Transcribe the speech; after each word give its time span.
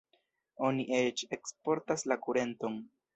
Oni 0.69 0.85
eĉ 0.99 1.21
eksportas 1.37 2.05
la 2.13 2.17
kurenton. 2.25 2.81